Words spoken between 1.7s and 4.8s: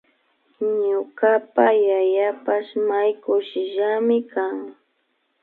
yayapash may kushillami kan